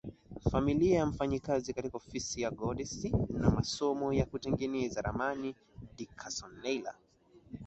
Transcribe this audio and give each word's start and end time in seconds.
familia 0.51 0.97
ya 0.97 1.05
mfanyakazi 1.05 1.73
katika 1.73 1.97
Ofisi 1.97 2.41
ya 2.41 2.51
Geodesy 2.51 3.11
na 3.29 3.49
masomo 3.49 4.13
ya 4.13 4.25
kutengeneza 4.25 5.01
ramani 5.01 5.55
Dickerson 5.95 6.51
Naylor 6.63 6.95